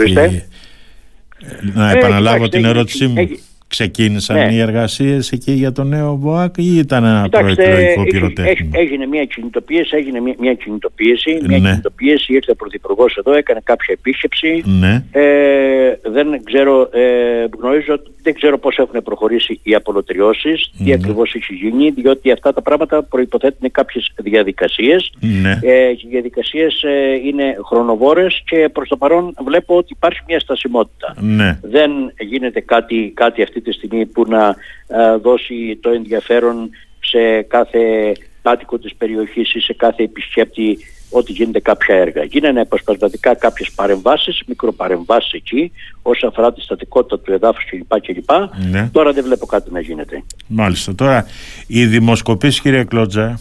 να 1.74 1.90
ε, 1.90 1.98
επαναλάβω 1.98 2.48
την 2.48 2.64
ερώτησή 2.64 3.06
μου. 3.06 3.28
Ξεκίνησαν 3.68 4.36
ναι. 4.36 4.52
οι 4.52 4.60
εργασίες 4.60 5.32
εκεί 5.32 5.52
για 5.52 5.72
το 5.72 5.84
νέο 5.84 6.16
ΒΟΑΚ 6.16 6.54
ή 6.56 6.76
ήταν 6.76 7.04
ένα 7.04 7.28
προεκλογικό 7.28 8.02
πυροτέχνημα; 8.04 8.78
Έγινε 8.78 9.06
μια 9.06 9.24
κινητοποίηση, 9.24 9.96
έγινε 9.96 10.20
μια, 10.20 10.34
μια 10.38 10.54
κινητοποίηση. 10.54 11.38
Μια 11.46 11.58
ναι. 11.58 11.68
κινητοποίηση, 11.68 12.32
ήρθε 12.32 12.50
ο 12.50 12.54
Πρωθυπουργός 12.54 13.16
εδώ, 13.16 13.36
έκανε 13.36 13.60
κάποια 13.64 13.94
επίσκεψη. 13.98 14.62
Ναι. 14.64 15.04
Ε, 15.12 15.98
δεν 16.10 16.44
ξέρω, 16.44 16.88
ε, 16.92 17.46
γνωρίζω, 17.58 18.00
δεν 18.22 18.34
ξέρω 18.34 18.58
πώς 18.58 18.76
έχουν 18.76 19.02
προχωρήσει 19.02 19.60
οι 19.62 19.74
απολωτριώσεις, 19.74 20.70
τι 20.78 20.84
ναι. 20.84 20.92
ακριβώς 20.92 21.34
έχει 21.34 21.54
γίνει, 21.54 21.90
διότι 21.90 22.30
αυτά 22.30 22.52
τα 22.52 22.62
πράγματα 22.62 23.02
προποθέτουν 23.02 23.70
κάποιες 23.70 24.12
διαδικασίες. 24.16 25.12
Ναι. 25.20 25.58
Ε, 25.62 25.88
οι 25.90 26.06
διαδικασίες 26.10 26.82
ε, 26.82 27.20
είναι 27.24 27.56
χρονοβόρες 27.64 28.42
και 28.44 28.68
προς 28.72 28.88
το 28.88 28.96
παρόν 28.96 29.34
βλέπω 29.44 29.76
ότι 29.76 29.92
υπάρχει 29.96 30.20
μια 30.26 30.40
στασιμότητα. 30.40 31.14
Ναι. 31.20 31.58
Δεν 31.62 31.90
γίνεται 32.18 32.60
κάτι, 32.60 33.12
κάτι 33.14 33.42
αυτή 33.42 33.57
τη 33.60 33.72
στιγμή 33.72 34.06
που 34.06 34.24
να 34.28 34.56
ε, 34.86 35.16
δώσει 35.16 35.78
το 35.80 35.90
ενδιαφέρον 35.90 36.70
σε 37.00 37.42
κάθε 37.42 38.12
κάτοικο 38.42 38.78
της 38.78 38.94
περιοχής 38.94 39.54
ή 39.54 39.60
σε 39.60 39.72
κάθε 39.72 40.02
επισκέπτη 40.02 40.78
ότι 41.10 41.32
γίνεται 41.32 41.60
κάποια 41.60 41.96
έργα. 41.96 42.24
Γίνανε 42.24 42.60
αποσπασματικά 42.60 43.34
κάποιες 43.34 43.70
παρεμβάσεις, 43.74 44.42
μικροπαρεμβάσεις 44.46 45.32
εκεί, 45.32 45.72
όσον 46.02 46.28
αφορά 46.28 46.52
τη 46.52 46.60
στατικότητα 46.60 47.18
του 47.18 47.32
εδάφους 47.32 47.64
κλπ. 47.64 48.00
κλπ. 48.00 48.30
Ναι. 48.70 48.88
Τώρα 48.92 49.12
δεν 49.12 49.24
βλέπω 49.24 49.46
κάτι 49.46 49.72
να 49.72 49.80
γίνεται. 49.80 50.22
Μάλιστα. 50.46 50.94
Τώρα, 50.94 51.26
οι 51.66 51.86
δημοσκοπήσεις 51.86 52.60
κύριε 52.60 52.84
Κλότζα 52.84 53.40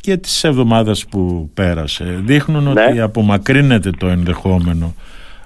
και 0.00 0.16
τις 0.16 0.44
εβδομάδες 0.44 1.06
που 1.06 1.50
πέρασε 1.54 2.20
δείχνουν 2.24 2.72
ναι. 2.72 2.84
ότι 2.84 3.00
απομακρύνεται 3.00 3.90
το 3.90 4.06
ενδεχόμενο 4.06 4.94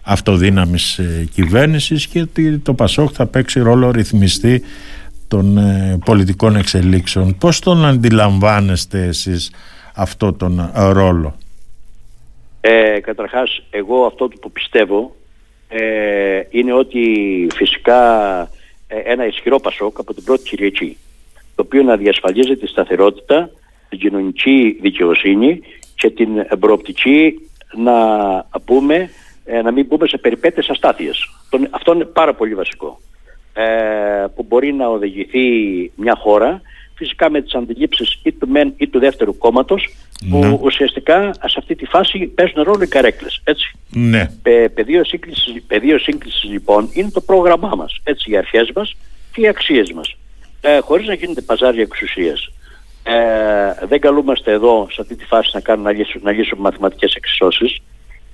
αυτοδύναμης 0.05 0.99
ε, 0.99 1.29
κυβέρνησης 1.35 2.07
και 2.07 2.21
ότι 2.21 2.59
το 2.59 2.75
ΠΑΣΟΚ 2.75 3.11
θα 3.13 3.27
παίξει 3.27 3.61
ρόλο 3.61 3.91
ρυθμιστή 3.91 4.63
των 5.29 5.59
ε, 5.59 5.99
πολιτικών 6.05 6.57
εξελίξεων. 6.57 7.37
Πώς 7.39 7.59
τον 7.59 7.85
αντιλαμβάνεστε 7.85 9.03
εσείς 9.03 9.53
αυτό 9.95 10.33
τον 10.33 10.59
ε, 10.59 10.71
ρόλο; 10.93 11.35
Ε, 12.61 13.01
καταρχάς 13.01 13.63
εγώ 13.71 14.05
αυτό 14.05 14.29
που 14.41 14.51
πιστεύω 14.53 15.17
ε, 15.69 16.41
είναι 16.51 16.73
ότι 16.73 17.07
φυσικά 17.55 18.01
ένα 19.05 19.27
ισχυρό 19.27 19.59
Πασόκ 19.59 19.99
από 19.99 20.15
την 20.15 20.25
πρώτη 20.25 20.43
Κυριακή 20.43 20.97
το 21.55 21.63
οποίο 21.63 21.83
να 21.83 21.97
διασφαλίζει 21.97 22.57
τη 22.57 22.67
σταθερότητα, 22.67 23.51
την 23.89 23.99
κοινωνική 23.99 24.79
δικαιοσύνη 24.81 25.61
και 25.95 26.11
την 26.11 26.29
προοπτική 26.61 27.35
να, 27.77 27.95
πούμε, 28.65 29.11
να 29.63 29.71
μην 29.71 29.87
μπούμε 29.87 30.07
σε 30.07 30.19
περιπέτειες 30.19 30.69
αστάθειες. 30.69 31.29
Αυτό 31.71 31.93
είναι 31.93 32.05
πάρα 32.05 32.35
πολύ 32.35 32.55
βασικό. 32.55 33.01
Ε, 33.55 34.27
που 34.35 34.45
μπορεί 34.49 34.73
να 34.73 34.87
οδηγηθεί 34.87 35.41
μια 35.95 36.17
χώρα 36.19 36.61
φυσικά 36.95 37.31
με 37.31 37.41
τις 37.43 37.55
αντιλήψεις 37.55 38.21
ή 38.23 38.33
του 38.33 38.49
μεν 38.49 38.75
ή 38.77 38.89
του 38.89 38.99
δεύτερου 38.99 39.39
κόμματος 39.39 39.89
που 40.31 40.39
ναι. 40.39 40.59
ουσιαστικά 40.61 41.33
σε 41.35 41.55
αυτή 41.59 41.75
τη 41.75 41.87
φάση 41.87 42.19
παίζουν 42.27 42.63
ρόλο 42.63 42.83
οι 42.83 42.87
καρέκλες 42.87 43.41
έτσι. 43.45 43.71
Ναι. 43.91 44.31
Πε, 44.43 44.69
πεδίο, 44.69 45.05
σύγκλησης, 45.05 45.63
πεδίο 45.67 45.99
σύγκλησης 45.99 46.51
λοιπόν 46.51 46.89
είναι 46.93 47.11
το 47.11 47.21
πρόγραμμά 47.21 47.73
μας 47.77 48.01
έτσι 48.05 48.31
οι 48.31 48.37
αρχές 48.37 48.71
μας 48.75 48.97
και 49.33 49.41
οι 49.41 49.49
αξίες 49.49 49.93
μας 49.93 50.17
ε, 50.61 50.79
χωρίς 50.79 51.07
να 51.07 51.15
γίνεται 51.15 51.41
παζάρια 51.41 51.83
εξουσίας 51.83 52.53
ε, 53.03 53.87
δεν 53.87 54.01
καλούμαστε 54.01 54.53
εδώ 54.53 54.87
σε 54.91 55.01
αυτή 55.01 55.17
τη 55.17 55.25
φάση 55.25 55.51
να, 55.53 55.61
κάνουμε, 55.61 55.93
να, 55.93 55.99
λύσουμε, 55.99 56.31
να 56.31 56.39
λύσουμε 56.39 56.61
μαθηματικές 56.61 57.15
εξισώσεις 57.15 57.79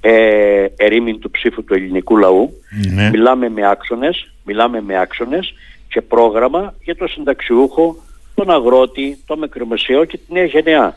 ε, 0.09 0.67
ερήμην 0.77 1.21
του 1.21 1.31
ψήφου 1.31 1.65
του 1.65 1.75
ελληνικού 1.75 2.17
λαού. 2.17 2.53
Ναι. 2.95 3.11
Μιλάμε 3.11 3.49
με 3.49 3.69
άξονες, 3.69 4.33
μιλάμε 4.45 4.81
με 4.81 5.01
άξονες 5.01 5.55
και 5.89 6.03
πρόγραμμα 6.03 6.75
για 6.83 6.97
το 6.97 7.07
συνταξιούχο, 7.07 7.97
τον 8.35 8.51
αγρότη, 8.51 9.19
το 9.27 9.37
μικρομεσαίο 9.37 10.05
και 10.05 10.17
τη 10.17 10.33
νέα 10.33 10.45
γενεά. 10.45 10.97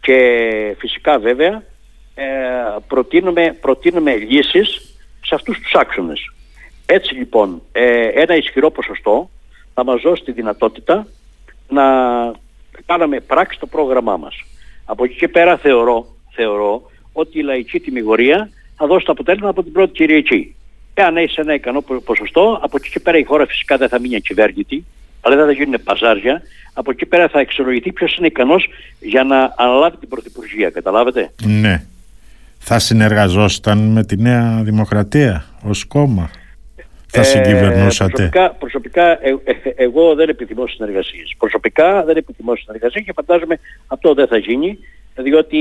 Και 0.00 0.18
φυσικά 0.78 1.18
βέβαια 1.18 1.62
ε, 2.14 2.24
προτείνουμε, 2.88 3.56
προτείνουμε 3.60 4.16
λύσεις 4.16 4.96
σε 5.24 5.34
αυτούς 5.34 5.58
τους 5.58 5.74
άξονες. 5.74 6.32
Έτσι 6.86 7.14
λοιπόν 7.14 7.62
ε, 7.72 8.06
ένα 8.06 8.36
ισχυρό 8.36 8.70
ποσοστό 8.70 9.30
θα 9.74 9.84
μας 9.84 10.00
δώσει 10.00 10.22
τη 10.22 10.32
δυνατότητα 10.32 11.06
να 11.68 11.84
κάναμε 12.86 13.20
πράξη 13.20 13.58
το 13.58 13.66
πρόγραμμά 13.66 14.16
μας. 14.16 14.34
Από 14.84 15.04
εκεί 15.04 15.16
και 15.16 15.28
πέρα 15.28 15.56
θεωρώ, 15.56 16.06
θεωρώ 16.30 16.90
ότι 17.16 17.38
η 17.38 17.42
λαϊκή 17.42 17.80
τιμιγορία 17.80 18.50
θα 18.76 18.86
δώσει 18.86 19.04
το 19.04 19.12
αποτέλεσμα 19.12 19.48
από 19.48 19.62
την 19.62 19.72
πρώτη 19.72 19.92
Κυριακή. 19.92 20.54
Εάν 20.94 21.16
έχει 21.16 21.40
ένα 21.40 21.54
ικανό 21.54 21.80
ποσοστό, 21.80 22.58
από 22.62 22.76
εκεί 22.76 22.90
και 22.90 23.00
πέρα 23.00 23.18
η 23.18 23.24
χώρα 23.24 23.46
φυσικά 23.46 23.76
δεν 23.76 23.88
θα 23.88 24.00
μείνει 24.00 24.16
ακυβέρνητη, 24.16 24.84
αλλά 25.20 25.36
δεν 25.36 25.46
θα 25.46 25.52
γίνουν 25.52 25.80
παζάρια. 25.84 26.42
Από 26.72 26.90
εκεί 26.90 27.06
πέρα 27.06 27.28
θα 27.28 27.40
εξολογηθεί 27.40 27.92
ποιος 27.92 28.16
είναι 28.16 28.26
ικανός 28.26 28.68
για 29.00 29.24
να 29.24 29.54
αναλάβει 29.56 29.96
την 29.96 30.08
πρωθυπουργία. 30.08 30.70
Καταλάβετε; 30.70 31.30
Ναι. 31.44 31.84
Θα 32.58 32.78
συνεργαζόσταν 32.78 33.78
με 33.78 34.04
τη 34.04 34.16
Νέα 34.16 34.60
Δημοκρατία 34.62 35.44
ως 35.62 35.84
κόμμα. 35.84 36.30
Θα 37.06 37.20
ε, 37.20 37.24
συγκυβερνούσατε. 37.24 38.12
προσωπικά, 38.12 38.50
προσωπικά 38.50 39.10
ε, 39.10 39.36
ε, 39.44 39.54
εγώ 39.76 40.14
δεν 40.14 40.28
επιθυμώ 40.28 40.66
συνεργασίες. 40.66 41.34
Προσωπικά 41.38 42.04
δεν 42.04 42.16
επιθυμώ 42.16 42.56
συνεργασίες 42.56 43.04
και 43.04 43.12
φαντάζομαι 43.12 43.58
αυτό 43.86 44.14
δεν 44.14 44.26
θα 44.26 44.36
γίνει 44.36 44.78
διότι 45.14 45.58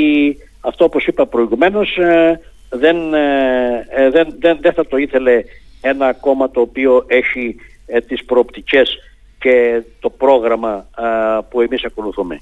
αυτό 0.66 0.86
όπως 0.86 1.06
είπα 1.06 1.26
προηγουμένως 1.26 1.98
ε, 1.98 2.40
δεν, 2.70 3.14
ε, 3.14 3.88
ε, 3.90 4.10
δεν, 4.10 4.36
δεν, 4.40 4.58
δεν 4.62 4.74
θα 4.74 4.86
το 4.88 4.98
ήθελε 4.98 5.44
ένα 5.82 6.14
κόμμα 6.14 6.50
το 6.50 6.62
οποίο 6.62 7.06
έχει 7.08 7.56
τις 8.08 8.26
προοπτικές 8.26 8.98
και 9.40 9.82
το 10.00 10.10
πρόγραμμα 10.10 10.86
που 11.50 11.62
εμείς 11.62 11.86
ακολουθούμε. 11.86 12.42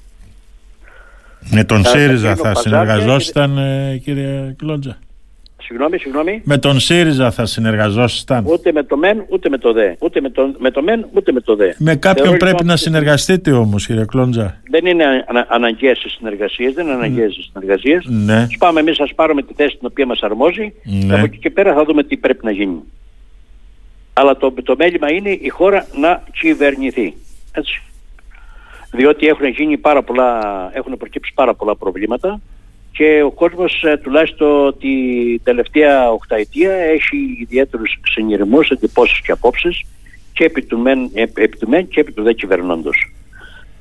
Με 1.50 1.64
τον 1.64 1.84
ΣΥΡΙΖΑ 1.84 2.36
θα 2.36 2.54
συνεργαζόσασταν 2.54 3.58
κύριε 4.04 4.54
Κλόντζα; 4.58 4.98
Συγγνώμη, 5.64 5.98
συγγνώμη. 5.98 6.42
Με 6.44 6.58
τον 6.58 6.80
ΣΥΡΙΖΑ 6.80 7.30
θα 7.30 7.46
συνεργαζόσασταν; 7.46 8.44
Ούτε 8.46 8.72
με 8.72 8.82
το 8.82 8.96
ΜΕΝ, 8.96 9.24
ούτε 9.28 9.48
με 9.48 9.58
το 9.58 9.72
ΔΕ. 9.72 9.96
Ούτε 9.98 10.20
με 10.20 10.30
το, 10.30 10.54
με 10.58 10.70
το 10.70 10.82
ΜΕΝ, 10.82 11.06
ούτε 11.12 11.32
με 11.32 11.40
το 11.40 11.56
ΔΕ. 11.56 11.74
Με 11.78 11.94
κάποιον 11.94 12.24
Θεωρώ, 12.24 12.38
πρέπει 12.38 12.56
λοιπόν, 12.56 12.66
να 12.66 12.76
συνεργαστείτε 12.76 13.52
όμως, 13.52 13.86
κύριε 13.86 14.04
Κλόντζα. 14.04 14.60
Δεν 14.70 14.86
είναι 14.86 15.04
ανα, 15.28 15.46
αναγκαίες 15.48 16.04
οι 16.04 16.08
συνεργασίες, 16.08 16.72
δεν 16.72 16.86
είναι 16.86 16.94
αναγκαίες 16.94 17.36
οι 17.36 17.42
συνεργασίες. 17.42 18.04
Ναι. 18.08 18.46
πάμε 18.58 18.80
εμείς, 18.80 19.00
ας 19.00 19.14
πάρουμε 19.14 19.42
τη 19.42 19.54
θέση 19.54 19.76
την 19.76 19.88
οποία 19.90 20.06
μας 20.06 20.20
αρμόζει 20.20 20.72
ναι. 20.84 21.06
και 21.06 21.12
από 21.12 21.24
εκεί 21.24 21.38
και 21.38 21.50
πέρα 21.50 21.74
θα 21.74 21.84
δούμε 21.84 22.04
τι 22.04 22.16
πρέπει 22.16 22.44
να 22.44 22.50
γίνει. 22.50 22.82
Αλλά 24.12 24.36
το, 24.36 24.54
το 24.62 24.74
μέλημα 24.78 25.12
είναι 25.12 25.30
η 25.30 25.48
χώρα 25.48 25.86
να 26.00 26.22
κυβερνηθεί. 26.40 27.14
Έτσι. 27.52 27.82
Διότι 28.90 29.26
έχουν 29.26 29.46
γίνει 29.46 29.76
πάρα 29.76 30.02
πολλά, 30.02 30.40
έχουν 30.72 30.96
προκύψει 30.96 31.32
πάρα 31.34 31.54
πολλά 31.54 31.76
προβλήματα 31.76 32.40
και 32.92 33.22
ο 33.22 33.30
κόσμος 33.30 33.82
ε, 33.82 33.96
τουλάχιστον 33.96 34.76
τη 34.78 34.88
τελευταία 35.38 36.10
οχταετία 36.10 36.72
έχει 36.72 37.36
ιδιαίτερους 37.40 38.00
συνειρμούς, 38.10 38.68
εντυπώσεις 38.68 39.20
και 39.20 39.32
απόψεις 39.32 39.82
και 40.32 40.44
επί 40.44 40.62
του 40.62 40.78
μεν, 40.78 41.10
επί 41.14 41.56
του 41.58 41.68
μεν 41.68 41.88
και 41.88 42.00
επί 42.00 42.12
του 42.12 42.22
δε 42.22 42.32
κυβερνώντος. 42.32 43.12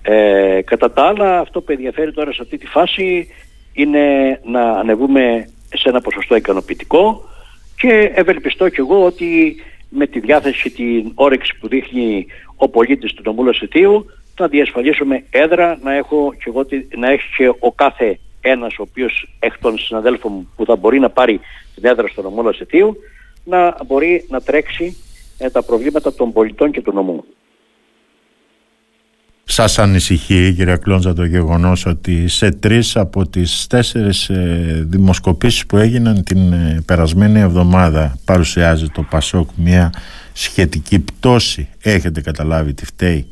Ε, 0.01 0.59
κατά 0.65 0.91
τα 0.91 1.01
άλλα 1.03 1.39
αυτό 1.39 1.61
που 1.61 1.71
ενδιαφέρει 1.71 2.13
τώρα 2.13 2.33
σε 2.33 2.41
αυτή 2.41 2.57
τη 2.57 2.67
φάση 2.67 3.27
είναι 3.73 4.39
να 4.43 4.71
ανεβούμε 4.71 5.49
σε 5.73 5.89
ένα 5.89 6.01
ποσοστό 6.01 6.35
ικανοποιητικό 6.35 7.29
και 7.77 8.11
ευελπιστώ 8.15 8.69
κι 8.69 8.79
εγώ 8.79 9.05
ότι 9.05 9.55
με 9.89 10.07
τη 10.07 10.19
διάθεση 10.19 10.69
την 10.69 11.11
όρεξη 11.15 11.57
που 11.59 11.67
δείχνει 11.67 12.25
ο 12.55 12.69
πολίτης 12.69 13.13
του 13.13 13.21
νομού 13.25 13.43
Λασιτίου 13.43 14.05
θα 14.35 14.47
διασφαλίσουμε 14.47 15.23
έδρα 15.29 15.79
να, 15.83 15.93
έχω 15.93 16.33
και 16.33 16.43
εγώ, 16.47 16.65
να 16.97 17.11
έχει 17.11 17.23
και 17.37 17.47
ο 17.59 17.71
κάθε 17.71 18.19
ένας 18.41 18.77
ο 18.79 18.81
οποίος 18.81 19.27
εκ 19.39 19.57
των 19.59 19.77
συναδέλφων 19.77 20.47
που 20.55 20.65
θα 20.65 20.75
μπορεί 20.75 20.99
να 20.99 21.09
πάρει 21.09 21.39
την 21.75 21.85
έδρα 21.85 22.07
στο 22.07 22.21
νομό 22.21 22.41
Λασιτίου 22.41 22.97
να 23.43 23.75
μπορεί 23.85 24.25
να 24.29 24.41
τρέξει 24.41 24.97
ε, 25.37 25.49
τα 25.49 25.63
προβλήματα 25.63 26.13
των 26.13 26.31
πολιτών 26.31 26.71
και 26.71 26.81
του 26.81 26.93
νομού. 26.93 27.23
Σας 29.43 29.79
ανησυχεί 29.79 30.53
κύριε 30.55 30.77
Κλόντζα 30.77 31.13
το 31.13 31.25
γεγονός 31.25 31.85
ότι 31.85 32.27
σε 32.27 32.51
τρεις 32.51 32.95
από 32.95 33.27
τις 33.27 33.67
τέσσερις 33.67 34.29
ε, 34.29 34.85
δημοσκοπήσεις 34.87 35.65
που 35.65 35.77
έγιναν 35.77 36.23
την 36.23 36.53
ε, 36.53 36.83
περασμένη 36.85 37.39
εβδομάδα 37.39 38.17
παρουσιάζει 38.25 38.87
το 38.87 39.05
ΠΑΣΟΚ 39.09 39.49
μια 39.55 39.93
σχετική 40.33 40.99
πτώση. 40.99 41.69
Έχετε 41.81 42.21
καταλάβει 42.21 42.73
τι 42.73 42.85
φταίει; 42.85 43.27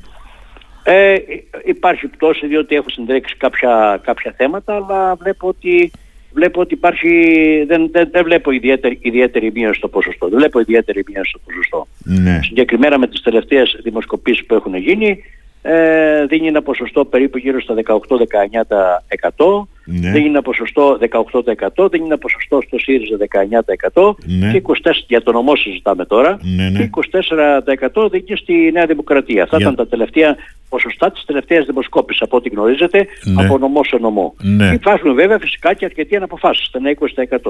Ε, 0.91 1.15
υπάρχει 1.65 2.07
πτώση 2.07 2.47
διότι 2.47 2.75
έχω 2.75 2.89
συντρέξει 2.89 3.35
κάποια, 3.37 3.99
κάποια 4.03 4.33
θέματα 4.37 4.75
αλλά 4.75 5.15
βλέπω 5.15 5.47
ότι, 5.47 5.91
βλέπω 6.33 6.61
ότι 6.61 6.73
υπάρχει, 6.73 7.63
δεν, 7.67 7.89
δεν, 7.91 8.09
δεν 8.11 8.23
βλέπω 8.23 8.51
ιδιαίτερη, 8.51 8.99
ιδιαίτερη 9.01 9.51
μείωση 9.51 9.77
στο 9.77 9.87
ποσοστό. 9.87 10.27
Δεν 10.27 10.37
βλέπω 10.37 10.59
ιδιαίτερη 10.59 11.03
μείωση 11.07 11.29
στο 11.29 11.39
ποσοστό. 11.45 11.87
Ναι. 12.03 12.39
Συγκεκριμένα 12.43 12.97
με 12.97 13.07
τις 13.07 13.21
τελευταίες 13.21 13.79
δημοσκοπήσεις 13.83 14.45
που 14.45 14.55
έχουν 14.55 14.75
γίνει 14.75 15.23
ε, 15.61 16.25
δίνει 16.25 16.47
ένα 16.47 16.61
ποσοστό 16.61 17.05
περίπου 17.05 17.37
γύρω 17.37 17.61
στα 17.61 17.75
18-19% 19.37 19.67
ναι. 19.89 20.11
δίνει 20.11 20.27
ένα 20.27 20.41
ποσοστό 20.41 20.97
18% 21.75 21.91
δίνει 21.91 22.05
ένα 22.05 22.17
ποσοστό 22.17 22.61
στο 22.67 22.77
ΣΥΡΙΖΑ 22.79 23.17
19% 23.93 24.13
ναι. 24.25 24.51
και 24.51 24.61
24% 24.65 24.91
για 25.07 25.21
το 25.21 25.31
νομό 25.31 25.55
συζητάμε 25.55 26.05
τώρα 26.05 26.39
ναι, 26.41 26.69
ναι. 26.69 26.79
και 26.79 26.89
24% 28.03 28.11
δίνει 28.11 28.37
στη 28.37 28.71
Νέα 28.73 28.85
Δημοκρατία. 28.85 29.43
Αυτά 29.43 29.57
ήταν 29.59 29.75
τα 29.75 29.87
τελευταία 29.87 30.35
ποσοστά 30.69 31.11
της 31.11 31.25
τελευταίας 31.25 31.65
δημοσκόπησης 31.65 32.21
από 32.21 32.37
ό,τι 32.37 32.49
γνωρίζετε 32.49 33.07
ναι. 33.23 33.43
από 33.43 33.57
νομό 33.57 33.83
σε 33.83 33.97
νομό. 33.97 34.35
Ναι. 34.41 34.71
Υπάρχουν 34.73 35.13
βέβαια 35.13 35.39
φυσικά 35.39 35.73
και 35.73 35.85
αρκετοί 35.85 36.15
αναποφάσεις, 36.15 36.67
ήταν 36.67 36.97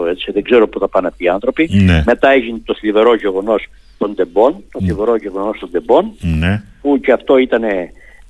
20% 0.03 0.07
έτσι, 0.07 0.31
δεν 0.31 0.43
ξέρω 0.43 0.67
πού 0.67 0.79
θα 0.79 0.87
πάνε 0.87 1.07
αυτοί 1.07 1.23
οι 1.23 1.29
άνθρωποι. 1.29 1.69
Ναι. 1.71 2.03
Μετά 2.05 2.29
έγινε 2.29 2.61
το 2.65 2.75
θλιβερό 2.79 3.15
γεγονός 3.15 3.67
των 3.97 4.15
τεμπών, 4.15 4.63
το 4.71 4.79
θλιβερό 4.79 5.15
γεγονός 5.15 5.59
των 5.59 5.71
τεμπών 5.71 6.11
ναι. 6.19 6.63
που 6.81 6.99
και 6.99 7.11
αυτό 7.11 7.37
ήταν 7.37 7.63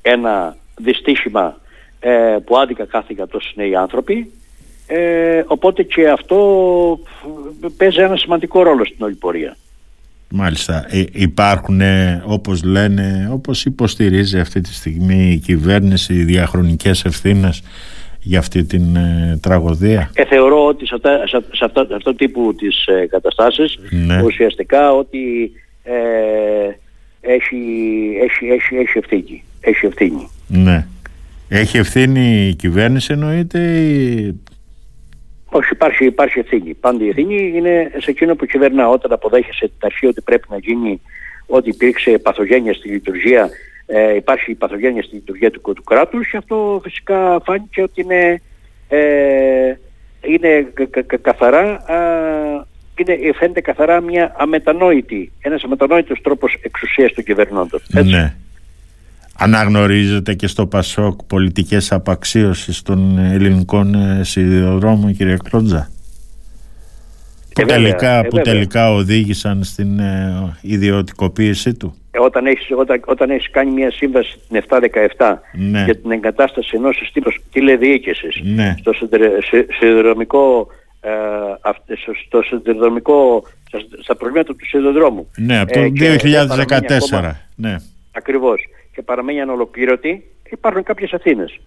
ένα 0.02 0.56
δυστύχημα 0.78 1.58
ε, 2.00 2.38
που 2.46 2.58
άδικα 2.58 2.86
κάθηκαν 2.86 3.28
τόσοι 3.30 3.54
νέοι 3.56 3.76
άνθρωποι 3.76 4.32
ε, 4.92 5.44
οπότε 5.48 5.84
και 5.84 6.10
αυτό 6.10 7.00
παίζει 7.78 8.02
ένα 8.02 8.16
σημαντικό 8.16 8.64
ρόλο 8.64 8.86
στην 8.86 9.06
όλη 9.06 9.16
πορεία. 9.16 9.58
Μάλιστα. 10.30 10.86
Ε, 10.90 11.04
υπάρχουν 11.12 11.82
όπως 12.26 12.64
λένε, 12.64 13.30
όπως 13.32 13.66
υποστηρίζει 13.66 14.40
αυτή 14.40 14.62
τη 14.62 14.74
στιγμή 14.74 15.32
η 15.32 15.38
κυβέρνηση 15.38 16.14
οι 16.14 16.24
διαχρονικές 16.24 17.06
ευθύνες 17.06 17.64
για 18.22 18.40
αυτή 18.40 18.64
την 18.64 18.96
ε, 18.96 19.40
τραγωδία; 19.42 20.12
Ε, 20.14 20.26
θεωρώ 20.26 20.66
ότι 20.66 20.88
σε, 20.88 20.96
αυτά, 20.96 21.28
σε, 21.28 21.44
σε 21.52 21.66
αυτό, 21.66 21.88
αυτό 21.96 22.16
τύπου 22.16 22.56
τις 22.56 22.86
ε, 22.86 23.06
καταστάσεις 23.06 23.80
ναι. 23.90 24.24
ουσιαστικά 24.24 24.92
ότι 24.92 25.52
ε, 25.84 25.94
έχει, 27.22 27.58
έχει, 28.24 28.46
έχει, 28.46 28.76
έχει 28.76 28.98
ευθύνη. 28.98 29.44
Έχει 29.62 29.86
ευθύνη. 29.86 30.30
Ναι. 30.48 30.86
Έχει 31.50 31.78
ευθύνη 31.78 32.48
η 32.48 32.56
κυβέρνηση 32.56 33.14
εννοείται 33.14 33.60
ή... 33.60 34.36
Όχι, 35.46 35.70
υπάρχει, 35.72 36.06
υπάρχει 36.06 36.40
ευθύνη. 36.40 36.74
Πάντα 36.74 37.04
η 37.04 37.08
ευθύνη 37.08 37.52
είναι 37.56 37.92
σε 37.98 38.12
εκείνο 38.12 38.36
που 38.36 38.46
κυβερνά. 38.46 38.90
Όταν 38.90 39.12
αποδέχεσαι 39.12 39.66
την 39.66 39.78
αρχή 39.80 40.06
ότι 40.06 40.22
πρέπει 40.22 40.48
να 40.50 40.58
γίνει 40.58 41.02
ότι 41.46 41.70
υπήρξε 41.70 42.12
παθογένεια 42.12 42.74
στη 42.74 42.90
λειτουργία, 42.90 43.50
ε, 43.86 44.16
υπάρχει 44.16 44.54
παθογένεια 44.54 45.04
στη 45.04 45.16
λειτουργία 45.16 45.52
του, 45.52 45.62
του 45.76 45.84
κράτους 45.84 46.30
και 46.30 46.38
αυτό 46.38 46.80
φυσικά 46.84 47.42
φάνηκε 47.46 47.82
ότι 47.82 48.02
είναι, 48.02 48.42
ε, 48.88 49.74
είναι 50.22 50.68
κα, 50.74 51.02
κα, 51.02 51.18
καθαρά 51.18 51.84
είναι, 53.00 53.34
φαίνεται 53.34 53.62
καθαρά 53.62 54.02
μια 54.02 54.36
αμετανόητη, 54.38 55.32
ένας 55.42 55.64
αμετανόητος 55.64 56.22
τρόπος 56.22 56.58
εξουσίας 56.62 57.14
των 57.14 57.24
κυβερνώντων. 57.24 57.80
Ναι. 58.04 58.36
Αναγνωρίζετε 59.40 60.34
και 60.34 60.48
στο 60.48 60.66
ΠΑΣΟΚ 60.68 61.24
πολιτικές 61.28 61.92
απαξίωσεις 61.92 62.82
των 62.82 63.18
ελληνικών 63.18 63.96
ε, 63.96 64.24
σιδηροδρόμων 64.24 65.16
κύριε 65.16 65.38
Κλόντζα; 65.50 65.90
Που, 67.54 67.66
τελικά, 67.66 68.18
ε, 68.18 68.28
που 68.28 68.38
τελικά 68.38 68.94
οδήγησαν 68.94 69.64
στην 69.64 70.00
ε, 70.00 70.58
ιδιωτικοποίησή 70.62 71.74
του; 71.74 71.96
Ε, 72.12 72.20
όταν 72.20 72.46
έχεις, 72.46 72.68
όταν, 72.78 73.02
όταν 73.06 73.30
έχεις 73.30 73.50
κάνει 73.52 73.72
μια 73.72 73.92
σύμβαση 73.92 74.40
την 74.48 74.64
717 75.18 75.34
ναι. 75.52 75.84
για 75.84 75.96
την 75.96 76.12
εγκατάσταση 76.12 76.72
ενός 76.76 76.96
συστήματος 76.96 77.40
τηλεδιοίκησης 77.52 78.42
ναι. 78.44 78.76
στο 78.80 78.94
σιδηροδρομικό 79.80 80.68
ε, 81.02 81.10
στο 82.26 82.42
σιδηροδρομικό 82.42 83.44
στα 84.02 84.16
προβλήματα 84.16 84.56
του 84.56 84.66
σιδηροδρόμου. 84.66 85.32
Ναι, 85.38 85.60
από 85.60 85.74
το 85.74 85.80
2014. 87.20 87.32
ναι. 87.56 87.76
Ακριβώς. 88.12 88.62
Και 88.96 89.02
παραμένει 89.02 89.42
ανολοκλήρωτη, 89.42 90.24
υπάρχουν 90.50 90.84
κάποιες 90.84 91.14
Αθήνες. 91.14 91.60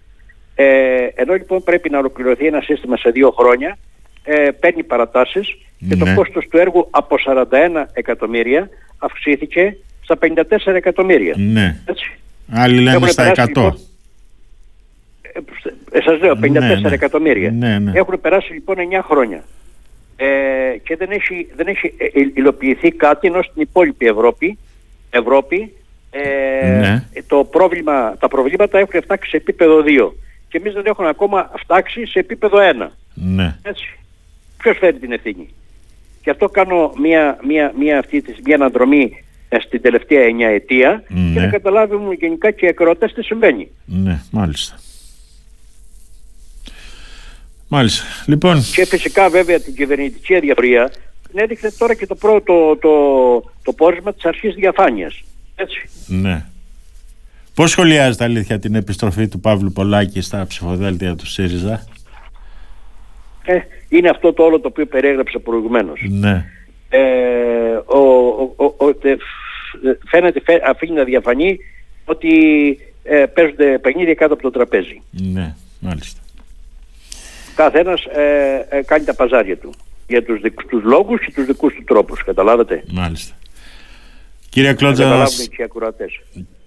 Ε, 0.54 1.06
ενώ 1.14 1.34
λοιπόν 1.34 1.62
πρέπει 1.62 1.90
να 1.90 1.98
ολοκληρωθεί 1.98 2.46
ένα 2.46 2.60
σύστημα 2.60 2.96
σε 2.96 3.10
δύο 3.10 3.30
χρόνια, 3.30 3.78
ε, 4.24 4.50
παίρνει 4.60 4.82
παρατάσεις 4.82 5.56
και 5.88 5.96
το 5.96 6.04
ναι. 6.04 6.14
κόστος 6.14 6.48
του 6.48 6.58
έργου 6.58 6.88
από 6.90 7.16
41 7.26 7.84
εκατομμύρια 7.92 8.68
αυξήθηκε 8.98 9.76
στα 10.02 10.18
54 10.20 10.74
εκατομμύρια. 10.74 11.34
Ναι. 11.38 11.80
Έτσι. 11.84 12.10
Άλλοι 12.50 12.80
λένε 12.80 13.06
στα 13.06 13.32
100. 13.34 13.36
Λοιπόν, 13.36 13.76
ε, 15.90 16.00
σας 16.00 16.20
λέω 16.20 16.32
54 16.32 16.50
ναι, 16.50 16.74
ναι. 16.74 16.88
εκατομμύρια. 16.90 17.50
Ναι, 17.50 17.78
ναι. 17.78 17.92
Έχουν 17.94 18.20
περάσει 18.20 18.52
λοιπόν 18.52 18.76
9 18.76 19.00
χρόνια. 19.02 19.44
Ε, 20.16 20.76
και 20.82 20.96
δεν 20.96 21.10
έχει, 21.10 21.48
δεν 21.56 21.66
έχει 21.66 21.94
ε, 21.96 22.04
ε, 22.04 22.30
υλοποιηθεί 22.34 22.90
κάτι 22.90 23.26
ενώ 23.26 23.42
στην 23.42 23.62
υπόλοιπη 23.62 24.06
Ευρώπη, 24.06 24.58
Ευρώπη 25.10 25.72
ε, 26.14 27.02
το 27.26 27.44
πρόβλημα, 27.44 28.16
τα 28.16 28.28
προβλήματα 28.28 28.78
έχουν 28.78 29.02
φτάσει 29.02 29.28
σε 29.28 29.36
επίπεδο 29.36 29.82
2 29.86 30.12
και 30.48 30.58
εμείς 30.58 30.72
δεν 30.72 30.86
έχουμε 30.86 31.08
ακόμα 31.08 31.50
φτάξει 31.56 32.06
σε 32.06 32.18
επίπεδο 32.18 32.58
1. 32.84 32.88
Ναι. 33.14 33.56
Έτσι. 33.62 33.98
Ποιος 34.58 34.78
φέρει 34.78 34.98
την 34.98 35.12
ευθύνη; 35.12 35.48
Και 36.22 36.30
αυτό 36.30 36.48
κάνω 36.48 36.92
μια, 37.00 37.38
μια, 37.46 37.72
μια, 37.78 37.98
αυτή, 37.98 38.24
μια 38.44 38.54
αναδρομή 38.54 39.24
στην 39.60 39.82
τελευταία 39.82 40.22
9 40.24 40.40
ετία 40.40 41.02
και 41.34 41.40
να 41.40 41.46
καταλάβουμε 41.46 42.14
γενικά 42.14 42.50
και 42.50 42.66
οι 42.66 42.68
ακροατές 42.68 43.12
τι 43.12 43.22
συμβαίνει. 43.22 43.68
Ναι, 43.84 44.20
μάλιστα. 44.30 44.78
Μάλιστα. 47.68 48.04
Λοιπόν... 48.26 48.62
Και 48.74 48.86
φυσικά 48.86 49.28
βέβαια 49.28 49.60
την 49.60 49.74
κυβερνητική 49.74 50.34
αδιαφορία 50.34 50.90
την 51.28 51.38
έδειξε 51.40 51.72
τώρα 51.78 51.94
και 51.94 52.06
το 52.06 52.14
πρώτο 52.14 52.76
το, 52.80 52.90
το 53.62 53.72
πόρισμα 53.72 54.14
της 54.14 54.24
αρχής 54.24 54.54
διαφάνειας. 54.54 55.22
Έτσι. 55.54 55.88
Ναι. 56.06 56.44
Πώς 57.54 57.70
σχολιάζεται 57.70 58.24
αλήθεια 58.24 58.58
την 58.58 58.74
επιστροφή 58.74 59.28
του 59.28 59.40
Παύλου 59.40 59.72
Πολάκη 59.72 60.20
στα 60.20 60.46
ψηφοδέλτια 60.46 61.16
του 61.16 61.26
ΣΥΡΙΖΑ; 61.26 61.86
Ε, 63.44 63.58
είναι 63.88 64.08
αυτό 64.08 64.32
το 64.32 64.42
όλο 64.42 64.60
το 64.60 64.68
οποίο 64.68 64.86
περιέγραψα 64.86 65.38
προηγουμένως. 65.38 66.00
Ναι. 66.08 66.44
Ε, 66.88 67.00
ο, 67.84 67.98
ο, 68.56 68.64
ο, 68.64 68.94
φαίνεται, 70.06 70.42
αφήνει 70.68 70.96
να 70.96 71.04
διαφανεί 71.04 71.58
ότι 72.04 72.30
ε, 73.02 73.24
παίζονται 73.26 73.78
παιχνίδια 73.78 74.14
κάτω 74.14 74.32
από 74.32 74.42
το 74.42 74.50
τραπέζι. 74.50 75.02
Ναι, 75.10 75.54
μάλιστα 75.80 76.22
καθένας 77.54 78.04
ε, 78.04 78.66
ε, 78.68 78.82
κάνει 78.82 79.04
τα 79.04 79.14
παζάρια 79.14 79.56
του 79.56 79.72
για 80.06 80.24
τους 80.24 80.40
δικούς 80.40 80.66
τους 80.66 80.82
λόγους 80.82 81.20
και 81.20 81.32
τους 81.34 81.46
δικούς 81.46 81.74
του 81.74 81.84
τρόπους, 81.84 82.24
καταλάβατε; 82.24 82.84
Μάλιστα. 82.92 83.34
Κύριε 84.52 84.72
Κλότζα, 84.72 85.06
να, 85.06 85.24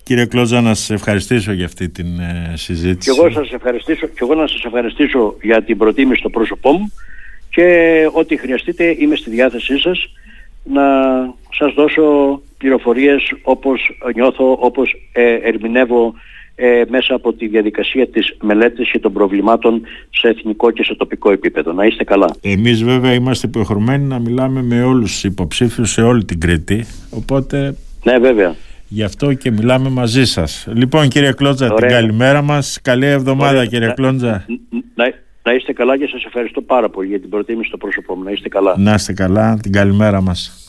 κύριε 0.03 0.25
Κλότζα, 0.25 0.61
να 0.61 0.73
σας 0.73 0.89
ευχαριστήσω 0.89 1.51
για 1.51 1.65
αυτή 1.65 1.89
την 1.89 2.19
ε, 2.19 2.53
συζήτηση. 2.55 3.11
Και 3.11 3.19
εγώ, 3.19 3.31
σας 3.31 3.51
ευχαριστήσω, 3.51 4.07
και 4.07 4.19
εγώ 4.21 4.35
να 4.35 4.47
σας 4.47 4.63
ευχαριστήσω 4.63 5.35
για 5.41 5.63
την 5.63 5.77
προτίμηση 5.77 6.19
στο 6.19 6.29
πρόσωπό 6.29 6.71
μου 6.71 6.91
και 7.49 8.09
ό,τι 8.13 8.37
χρειαστείτε 8.37 8.95
είμαι 8.99 9.15
στη 9.15 9.29
διάθεσή 9.29 9.79
σας 9.79 10.13
να 10.63 10.83
σας 11.57 11.73
δώσω 11.73 12.41
πληροφορίες 12.57 13.33
όπως 13.41 13.99
νιώθω, 14.13 14.57
όπως 14.59 14.95
ε, 15.11 15.33
ερμηνεύω 15.33 16.13
ε, 16.55 16.81
μέσα 16.87 17.15
από 17.15 17.33
τη 17.33 17.47
διαδικασία 17.47 18.07
της 18.07 18.37
μελέτης 18.41 18.91
και 18.91 18.99
των 18.99 19.13
προβλημάτων 19.13 19.81
σε 20.09 20.27
εθνικό 20.27 20.71
και 20.71 20.83
σε 20.83 20.95
τοπικό 20.95 21.31
επίπεδο. 21.31 21.73
Να 21.73 21.85
είστε 21.85 22.03
καλά. 22.03 22.35
Εμείς 22.41 22.83
βέβαια 22.83 23.13
είμαστε 23.13 23.47
υποχρεωμένοι 23.47 24.03
να 24.03 24.19
μιλάμε 24.19 24.61
με 24.61 24.83
όλους 24.83 25.11
τους 25.11 25.23
υποψήφιους 25.23 25.91
σε 25.91 26.01
όλη 26.01 26.25
την 26.25 26.39
Κρήτη, 26.39 26.85
οπότε... 27.09 27.75
Ναι 28.03 28.17
βέβαια. 28.17 28.55
Γι' 28.87 29.03
αυτό 29.03 29.33
και 29.33 29.51
μιλάμε 29.51 29.89
μαζί 29.89 30.25
σας. 30.25 30.67
Λοιπόν 30.73 31.07
κύριε 31.07 31.31
Κλόντζα, 31.31 31.73
την 31.73 31.87
καλημέρα 31.87 32.41
μας. 32.41 32.79
Καλή 32.81 33.05
εβδομάδα 33.05 33.65
κύριε 33.65 33.93
Κλόντζα. 33.95 34.45
Να, 34.95 35.13
να 35.43 35.53
είστε 35.53 35.73
καλά 35.73 35.97
και 35.97 36.07
σας 36.07 36.25
ευχαριστώ 36.25 36.61
πάρα 36.61 36.89
πολύ 36.89 37.07
για 37.07 37.19
την 37.19 37.29
προτίμηση 37.29 37.67
στο 37.67 37.77
πρόσωπό 37.77 38.15
μου. 38.15 38.23
Να 38.23 38.31
είστε 38.31 38.49
καλά. 38.49 38.75
Να 38.77 38.93
είστε 38.93 39.13
καλά. 39.13 39.57
Την 39.61 39.71
καλημέρα 39.71 40.21
μας. 40.21 40.64